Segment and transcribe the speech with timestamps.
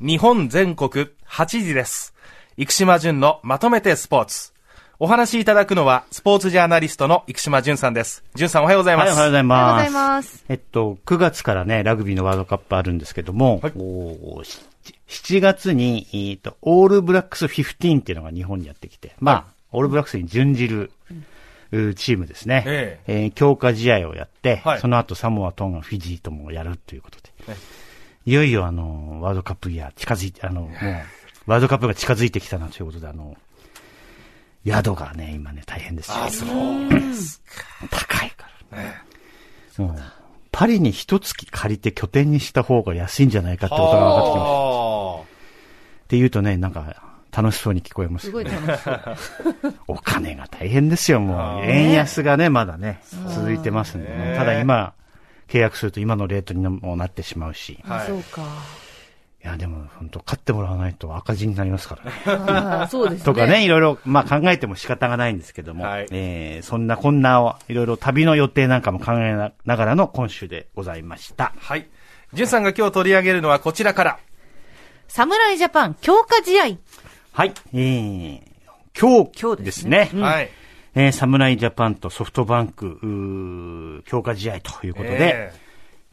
[0.00, 2.14] 日本全国8時です。
[2.56, 4.52] 生島淳のまとめてスポーツ。
[5.00, 8.22] お話しいただくのは、スポーツジャーナリストの生島淳さんです。
[8.36, 9.18] 淳さんおはようございまはい、おす。
[9.18, 10.34] はようございおはようございます。
[10.34, 10.44] ます。
[10.48, 14.60] えっと、9月からね、ラグビーのワールドカップあるんですけども、はいおーし
[15.08, 20.92] 7月に、えーと、オールブラックス15っていうのが日本にやってきて、まあ、オールブラックスに準じる、
[21.72, 22.62] うチームですね。
[22.66, 27.56] ええー強化試合をやって、はいその後サモア、トンガ、フィジーともやるということで、え
[28.28, 30.70] いよいよあの、ワールドカップイヤー近づいて、あの、もう、
[31.46, 33.38] ワールドカップが近づいてきたなということで、あの、
[34.66, 36.16] 宿がね、今ね、大変ですよ。
[36.24, 37.40] あ、そうです
[37.90, 38.78] 高いから。
[38.82, 38.94] ね。
[39.78, 39.96] もう
[40.52, 44.50] パリに一月借りて拠点にした方が安いんじゃないかってことが分かってきました。
[44.50, 49.74] はって言うとね、なんか楽しそうに聞こえますすごい楽しそう。
[49.88, 51.64] お金が大変ですよ、もう。
[51.64, 53.00] 円安がね、まだね、
[53.34, 54.36] 続いてますんでねね。
[54.36, 54.92] ただ今、
[55.48, 57.78] 契約すると今のレートにもなってしまうし。
[57.84, 58.42] はいあそうか。
[59.42, 62.88] いや、でも本当買ってもらわないと赤字になりますからね。
[62.90, 63.24] そうですね。
[63.24, 71.52] とかね、いろいろ、まあ考えても仕方がないんですけども、はいえーそんなこんなを、いろいろ旅の予定なんかも考えながらの今週でございました。
[71.56, 71.88] はい。
[72.32, 74.18] 淳さんが今日取り上げるのはこちらから。
[75.06, 76.76] 侍ジャパン強化試合。
[77.32, 77.54] はい。
[77.72, 78.40] えー、
[78.98, 80.20] 今日今日でですすねね。
[80.20, 80.50] はい。
[80.94, 85.52] えー、侍ジャパンとソフトバンク、うー強化試合ということで、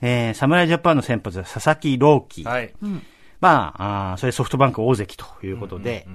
[0.02, 2.42] えー、侍ジャパンの先発は佐々木朗希。
[2.42, 2.74] えはい。
[3.42, 6.08] まあ、あーそれソフトバンク大関ということで、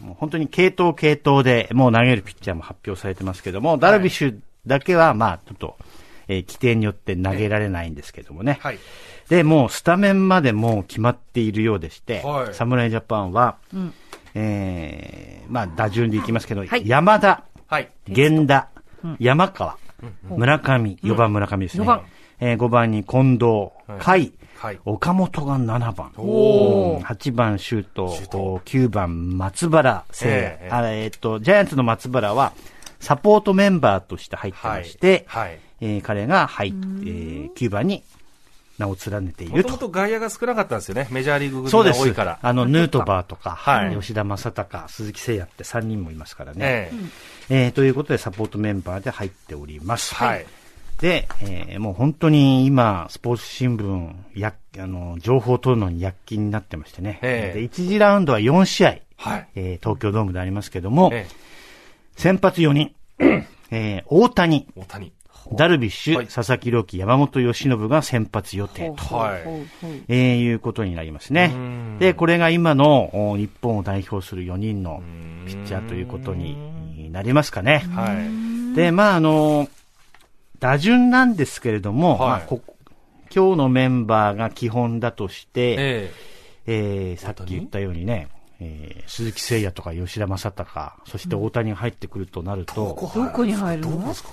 [0.00, 5.76] もう本当に系統系統でもう投げるピッチャーも発表されてますけども、ダルビッシュだけはまあ、ちょっと、
[6.28, 8.58] えー規定によって投げられないんですけどもね。
[8.62, 8.78] はい。
[9.28, 13.92] で、もうスタメンまでもう決まっているようでして、はい侍ジャパンは、ん
[14.34, 17.51] えー、まあ打順でいきますけど、はい山田、はい。
[18.08, 18.68] 源田、
[19.18, 19.78] 山川、
[20.28, 21.86] 村上、4番村上ですね。
[22.40, 24.80] えー、5番に近藤、甲斐、はい。
[24.84, 26.12] 岡本が7番。
[26.16, 27.02] おー。
[27.02, 32.52] 8番シュート、シュート9番松原聖也、ええあえっと、ジャイアンツの松原は、
[33.00, 35.58] サポートメンバーとして入ってまして、はい。
[35.80, 38.04] えー彼が入って、えー9番に
[38.82, 39.56] 名を連ねていると。
[39.58, 41.08] もともと外野が少なかったんですよね。
[41.10, 42.38] メジャーリーグ組が多いから。。
[42.42, 46.58] あの、ヌートバーとか、はい吉田正尚、鈴木誠也って3人もいますからね。
[46.60, 46.92] え
[47.50, 50.14] えーということで、サポートメンバーで入っております。
[50.20, 50.46] えはい。
[51.00, 57.18] で、えーもう本当に今、スポーツ新聞、や、あの、情報を取るのに躍起になってましてね。
[57.22, 59.48] ええで、1次ラウンドは4試合、はい。
[59.54, 61.42] えー東京ドームでありますけども、ええ
[62.16, 62.94] 先発4人、
[63.70, 65.12] えー大谷、大谷。
[65.54, 66.26] ダルビッシュ、はい。
[66.28, 69.42] 佐々木朗希、山本由伸が先発予定と、はい。
[70.08, 71.50] えーいうことになりますね。
[71.54, 71.98] うん。
[71.98, 75.02] で、これが今のお日本を代表する4人の
[75.46, 77.84] ピッチャーということになりますかね。
[77.94, 78.12] は
[78.72, 78.76] い。
[78.76, 79.68] で、まあ、あの、
[80.60, 82.28] 打順なんですけれども、はい。
[82.30, 82.62] まあこ
[83.34, 86.12] 今日のメンバーが基本だとして、え
[86.66, 87.14] え。
[87.14, 88.28] ーさっき言ったようにね、
[88.60, 92.74] えー鈴木誠也とか吉田正尚、そして大谷が入ってくるとなると、
[93.14, 93.90] どこに入るの？
[93.92, 94.28] どうですか？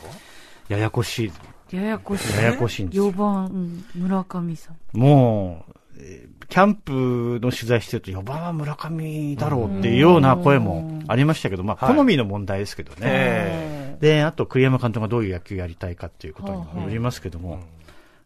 [0.69, 1.25] ややこし
[1.71, 1.75] い。
[1.75, 2.35] ややこしい？
[2.37, 4.97] ややこしいんですよ4番、うん村上さん。
[4.97, 12.97] もう、えーキャンプの取材してると4番は村上だろうっていうような声もありましたけど、まあ、はい好みの問題ですけどね。
[13.03, 17.59] えで、あと栗山監督がどういう野球やりたいかっていうことにもよりますけども、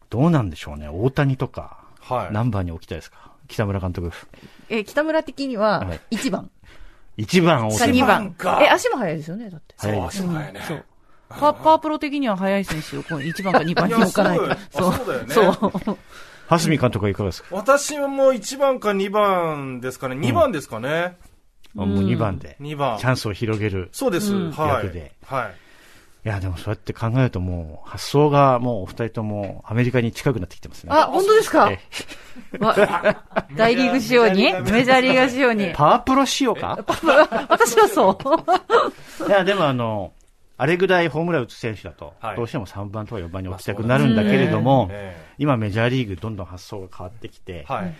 [0.08, 0.88] どうなんでしょうね。
[0.88, 2.32] 大谷とか、はい。
[2.32, 3.30] 何番に置きたいですか？
[3.48, 4.10] 北村監督。
[4.70, 6.50] え、北村的にははい、1番。
[7.18, 8.02] 1番大か谷。
[8.02, 8.60] 2番か。
[8.62, 9.74] え、足も速いですよね、だって。
[9.76, 10.60] そう、足早いね。
[10.66, 10.84] そう。
[11.40, 14.44] パパープロ的には速い選手をこう1番か2番に置かないと。
[14.70, 15.42] そうあそうだよねそ
[15.92, 15.96] う。
[16.48, 17.48] 蓮見監督はいかがですか？
[17.56, 20.16] 私も1番か2番ですかね。
[20.16, 21.16] 2番ですかね。
[21.76, 23.06] あもう2番で、2番チ。
[23.06, 23.88] ャンスを広げる。
[23.92, 24.32] そうです。
[24.56, 25.54] 役ではい。
[26.26, 30.92] いや、でもそうやって考えるともう、発想がもうお二人ともアメリカに近くなってきてますね。
[30.94, 31.70] あ、本当ですか？
[33.56, 34.52] 大リーグ仕様に？
[34.70, 35.72] メジャーリーガー仕様に。
[35.74, 36.78] パワープロ仕様か？
[37.48, 38.18] 私はそ
[39.26, 39.28] う。
[39.28, 40.12] いや、でもあの、
[40.56, 47.94] あれぐらいホームラン打つ選手だと、はいどうしても3番とか4番に置きたくなるんだけれども、え今メジャーリーグどんどん発想が変わってきて、えはい。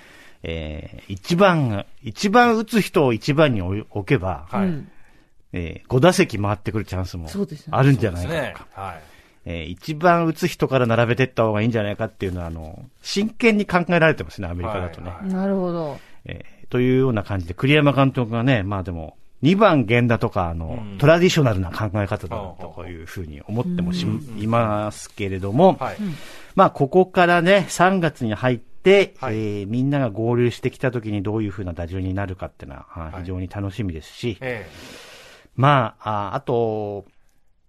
[0.44, 4.66] えー一番が、一番打つ人を一番に置置けば、は
[5.52, 7.28] え5打席回ってくるチャンスも
[7.70, 8.80] あるんじゃないですねかとか、。
[8.80, 9.02] はい。
[9.46, 15.10] えー一番打つ人から並べていった方がいいんじゃないかっていうのは、あの、真剣に考えられてますね、アメリカだとね。
[15.10, 15.98] はいなるほど。
[16.24, 20.98] えーというような感じで、栗山監督がね、まあでも、2番源田とか、あの、うん。
[20.98, 24.06] トラディショナルな考え方だなうんというふうに思ってもし、
[24.38, 25.96] いますけれども、はい。
[26.54, 29.34] まあここからね、3月に入って、はい。
[29.34, 33.20] えーみんなが合流してきた時にどういうふうな打順になるかっていうのは、あはい。
[33.20, 34.66] 非常に楽しみですし、え
[35.56, 37.04] まあ、ああと、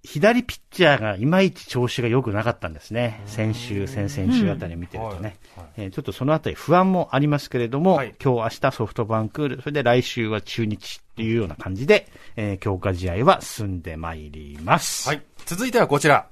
[0.05, 3.21] 左ピッチャーがいまいち調子が良くなかったんですね。
[3.25, 5.37] 先週、先々週あたり見てるとね。
[5.77, 15.07] えーちょっとそのあたり不安もありますけれども、はい今日明日ソフトバンク、それで来週は中日っていうような感じで、えー強化試合は進んでまいります。
[15.09, 15.21] はい。
[15.45, 16.27] 続いてはこちら。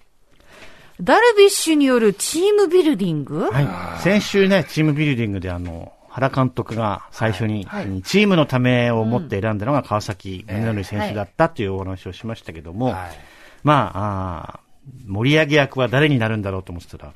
[1.01, 3.49] ダルビッシュによるチームビルディング？
[3.51, 4.01] はい。
[4.01, 13.32] 先週ね、チームビルディングであの、原監督が最初に、はいチームのためを持って選んだのが川崎宗則選手だったというお話をしましたけども、はい。
[13.63, 17.13] まああー、盛り上げ役は誰になるんだろうと思ってたら、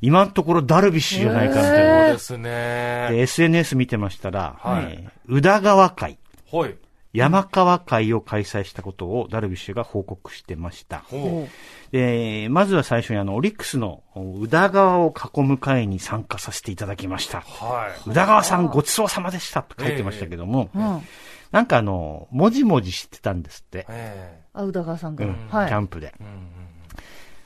[0.00, 2.12] 今のところダルビッシュじゃないかみたいそうな。
[2.12, 3.08] ですね。
[3.10, 6.74] で SNS 見てましたら、はいえー宇田川会、ほい。
[7.12, 11.00] 山川会を開催したことをダルビッシュが報告してました。
[11.00, 11.46] ほ
[11.92, 14.02] で、まずは最初にあの、オリックスの
[14.40, 17.38] 宇田川を囲む会に参加させていただきました。
[17.38, 17.42] う。
[17.64, 18.10] はい。
[18.10, 21.02] 宇田川さんごちそうさまでしたと書いてましたけども、うん。
[21.52, 23.86] なんかあの、もじもじしてたんですって。
[23.88, 25.24] えあ、宇田川さんが。
[25.24, 25.68] うん、はい。
[25.68, 26.14] キャンプで。
[26.18, 26.48] えうんうん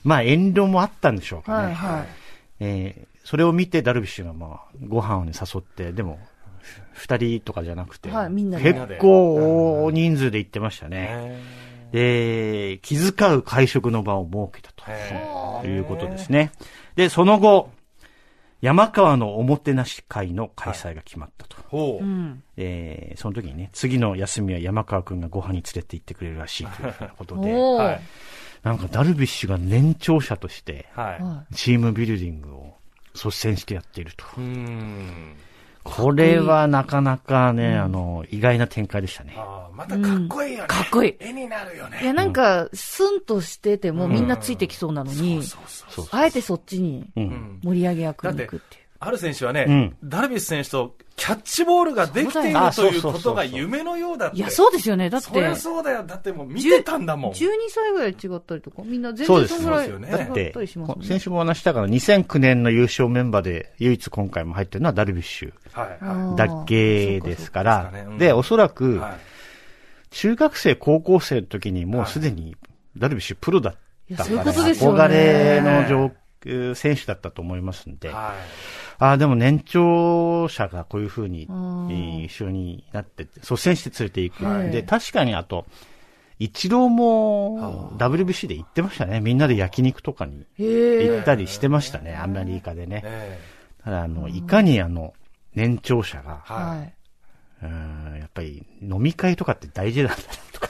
[0.04, 1.74] まあ遠慮もあったんでしょうかね。
[1.74, 2.06] はい、はい。
[2.60, 6.20] えーそれを見てダルビッシュがまあ、ご飯をね誘って、でも、
[6.92, 11.08] 二人とかじゃなくて、はいみんなで結構大人数で行ってましたね。
[11.92, 16.52] えで、気遣う会食の場を設けたええということですね。
[16.94, 17.70] で、その後、
[18.60, 21.56] 山川のおもてなし会の開催が決まったと。
[21.68, 22.00] ほ。
[22.56, 28.00] えーその時にね、次の休みは山川くんがご飯に連れて行ってくれるらしいという ことで、おーはい。
[28.62, 31.22] なんかダルビッシュが年長者として、はい。
[31.22, 32.76] はチームビルディングを
[33.14, 34.24] 率先してやっていると。
[34.36, 35.36] うーん。
[35.86, 39.34] これはなかなかね、あの、意外な展開でしたね。
[39.36, 40.68] ああ、またかっこいいよね。
[40.68, 41.88] かっこいい絵になるよい。
[41.88, 42.06] いね。
[42.06, 47.20] や、なんか、スンとしててもみんなついてきそうなのに、そうそうそうあえてそっちにう。
[47.20, 47.60] うんん。
[47.62, 48.85] 盛り上げ役に行くっていう。
[48.98, 54.36] ある選手はね、うんダルビッシュ選手とキャッチボールができているということが夢のようだって。
[54.36, 55.08] いや、そうですよね。
[55.08, 56.04] だって、そりゃそうだよ。
[56.04, 57.32] だってもう見てたんだもん。
[57.32, 61.06] 12歳ぐらい違ったりとか、みんな全然そんぐらいそうですよね違ったりしますね。
[61.06, 68.68] 先週もお話したから、2009年の優勝メンバーで唯一今回も入ってるのはダルビッシュだけですからで、おそらい。
[68.68, 69.14] く、はい。
[70.10, 72.56] 中学生、高校生の時にもうすでに
[72.96, 73.74] ダルビッシュプロだっ
[74.16, 78.34] たから、そういうことですよね憧れの状選手だったと思いますんで、は
[78.98, 81.48] ああ、でも年長者がこういうふうに、
[82.24, 84.44] 一緒になって率先して連れていく。
[84.44, 85.66] はいで、確かにあと、
[86.38, 89.20] 一郎も WBC で行ってましたね。
[89.20, 90.44] みんなで焼肉とかに。
[90.58, 92.16] 行ったりしてましたね。
[92.16, 92.86] アメリカでい。
[92.86, 93.02] ね。
[93.04, 93.40] え
[93.84, 95.14] ただ、あの、いかにあの、
[95.54, 96.92] 年長者が、えははい。
[97.62, 100.22] うんやっぱり飲み会とかって大事なんだな
[100.52, 100.65] とか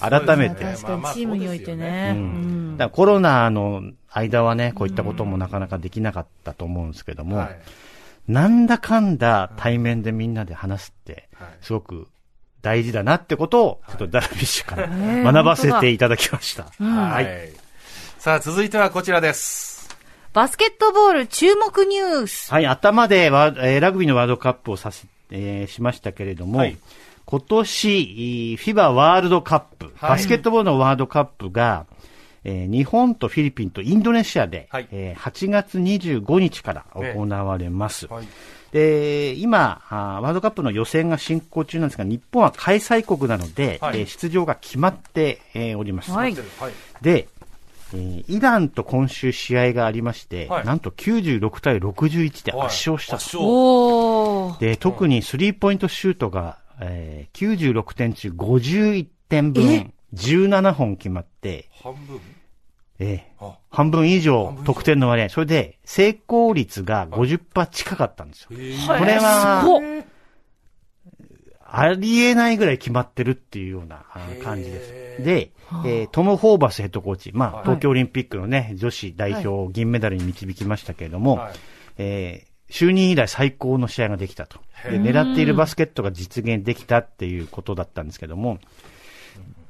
[0.00, 0.64] 改めて。
[0.64, 2.14] 確かにチームにおいてね。
[2.16, 7.26] ううんんだコロナの間はね、こういったこともなかなかできなかったと思うんですけどい。
[7.26, 7.60] も、はい。
[8.28, 12.08] なんだかんだ対面でみんなで話すって、はいすごく
[12.62, 14.86] 大事だなってことを、ちょっとダルビッシュから
[15.32, 16.64] 学ばせていただきました。
[16.84, 17.52] はい。
[18.18, 19.88] さあ、続いてはこちらです。
[20.32, 22.52] バスケットボール注目ニュース。
[22.52, 26.76] はい、頭でえーラグビーのワールドカップをさせ、えーしましたけれども、はい
[27.30, 31.86] 今年、フィバワールドカップ、はいバスケットボールのワールドカップが、
[32.42, 38.08] えー日本とフィリピンとインドネシアで、はいえー8月25日から行われます。
[38.08, 38.26] はい。
[38.72, 46.10] で、今ワールドカップの予選が進行中なんですが、日本は開催国なので、はいえー出場が決まって、えーおります。
[46.10, 46.72] はいはい。
[47.00, 47.28] で、
[47.94, 54.56] えーイランと今週試合がありまして、はいなんと96対61で圧勝したと。
[54.58, 59.70] で、特にスリーポイントシュートが、えー96点中51点分。
[59.72, 62.20] え、17本決まって、半分？
[62.98, 63.58] えーあ。
[63.70, 64.62] 半分以半上。
[64.64, 68.48] 得点の割合、それで成功率が50%近かったんですよ。
[68.52, 68.74] え。
[68.98, 69.64] これは
[71.72, 74.04] ありえないぐらい決まってるっていうような
[74.42, 74.80] 感じで
[75.18, 75.24] す。
[75.24, 75.52] で、
[75.86, 77.62] えートム・ホーバスヘッドコーチ、まあ、はい。
[77.64, 81.52] 東京オリンピックのね、女子代表を銀メダルに導きましたけれども、はい。
[81.98, 84.60] えー就任以来最高の試合ができたと。
[84.84, 88.58] で狙っているバスケットが実現できたっていうことだったんですけども、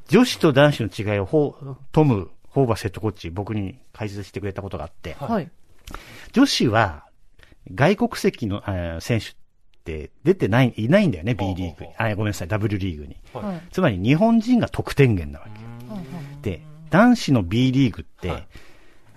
[0.08, 5.50] 女子と男子の違いをホートム・ホーバスヘッドコーチ、僕に解説してくれたことがあって、はい。
[6.32, 7.06] 女子は
[7.74, 9.32] 外国籍の、えー選手っ
[9.82, 11.90] て出てない、いないんだよね、B リーグに。
[11.96, 13.16] あ、ごめんなさい、W リーグに。
[13.32, 13.62] はい。
[13.72, 15.46] つまり日本人が得点源なわ
[16.42, 16.50] け。
[16.50, 18.46] で、男子の B リーグって、はい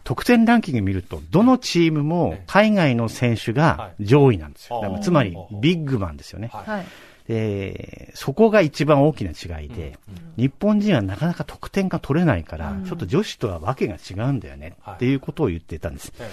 [0.04, 5.00] 得点ランキング見ると、どのチームも海外の選手が上位なんですよ。
[5.02, 6.50] つまり、ビッグマンですよね。
[6.52, 6.70] はい。
[6.70, 6.86] はい。
[7.28, 9.98] で、そこが一番大きな違いで、
[10.36, 14.96] 日本人はなかなか得点が取れないから、ちょっと女子とはわけが違うんだよね、はい。
[14.96, 16.12] っていうことを言ってたんです。
[16.20, 16.30] え。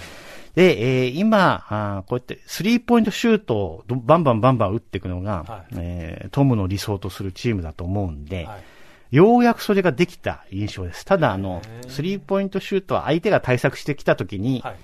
[0.55, 5.75] で、えー今あーこうやってスリーポイントシュートをどバンバンバンバン打っていくのが、はい。
[5.77, 8.63] えートムの理想とするチームだと思うんで、はい
[9.11, 11.03] ようやくそれができた印象です。
[11.05, 14.75] ただ、あの、スリーポイントシュートは相手が対策してきたときに、はい。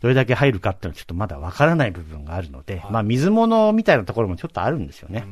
[0.00, 5.26] どれだけ入るかっていうのはちょっとまだわからない部分があるので、まあ水物みたいなところもちょっとあるんですよね。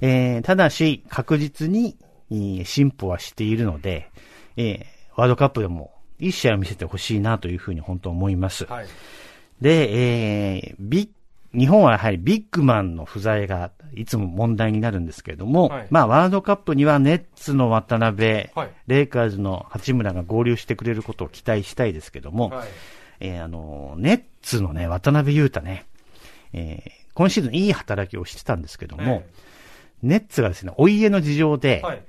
[0.00, 1.96] えーただし、確実に
[2.30, 4.10] えー進歩はしているので、
[4.56, 4.84] えー
[5.16, 5.90] ワールドカップでも
[6.20, 8.64] いい試合を見せてほしいなというふうに本当思います。
[8.66, 8.86] はい。
[9.60, 11.08] で、えービッ
[11.54, 22.68] 日本はやはりビッグマンの不在がいつも問題になるんですけれども、はいまあワールドカップにはネッツの渡辺、はいレイカーズの八村が合流してくれることを期待したいですけども、はい。
[23.20, 25.86] えーあの、ネッツのね、渡辺裕太ね、
[26.52, 29.26] えー今シーズンいい働きをしてたんですけども、え
[30.02, 32.02] ネッツがですね、お家の事情で、はい。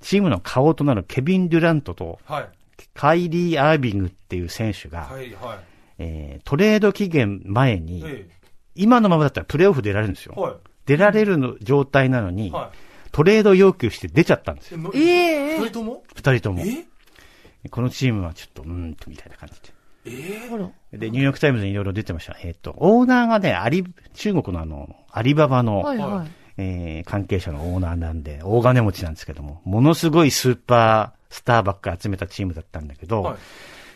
[0.00, 2.48] チームの顔となるケビン・デュラントとはい。
[2.92, 5.32] カイリー・アービングっていう選手が、はい。
[5.34, 5.58] はい。
[5.98, 8.26] えートレード期限前に、え
[8.74, 10.34] 今のままだったらプレーオフ出られるんですよ。
[10.36, 10.40] え。
[10.40, 10.54] はい。
[10.86, 12.72] 出られるの状態なのに、は
[13.12, 14.78] トレード要求して出ちゃったんですよ。
[14.94, 14.98] い。
[14.98, 16.02] ええ二人とも？
[16.16, 16.62] 二人とも。
[16.64, 17.68] え？
[17.70, 19.72] このチームはちょっと、うーんと、みたいな感じ
[20.04, 20.68] えほら。
[20.90, 20.98] で。
[20.98, 22.36] で、ニューヨークタイムズにいろいろ出てました。
[22.42, 26.30] えっ、と、オーナーがね、アリ、中国のあの、アリババの、はいはい。
[26.58, 33.36] えー関係者のオーナーなんで、大金持ちなんですけども、ものすごいスーパースターばっかり集めたチームだったんだけど、はい。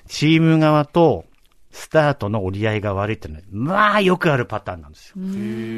[0.08, 1.24] チーム側と
[1.76, 5.16] スタートの折り合いが悪いっていうのは、まあよくあるパターンなんですよ。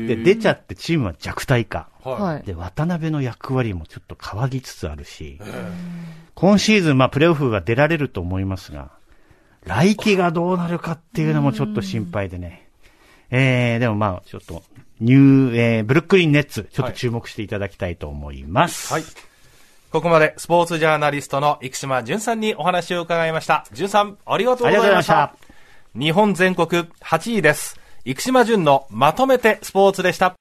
[0.06, 1.88] で、出ちゃってチームは弱体化。
[2.04, 2.12] は。
[2.12, 2.42] はいい。
[2.44, 5.72] で、渡辺の役割もちょっと変わりつつあるし、え
[6.34, 8.92] 今シーズン、まあ、プレーオフが出られると思いますが、
[9.64, 12.68] 来季がどうなるかっていうのもちょっと心配でね。
[13.30, 14.62] えー、でもまあ、ちょっと、
[15.00, 18.92] ニュー、えー、ブルックリンネッツ、ちょっと注目していただきたいと思います。
[18.92, 19.02] はい。
[19.90, 23.64] ここまでスポーツジャーナリストの生島淳さんにお話を伺いました。
[23.72, 25.34] 淳さん、ありがとうございました。
[25.94, 26.66] 日本全国
[27.00, 27.78] 8位です。
[28.04, 30.37] 生島淳のまとめてスポーツでした。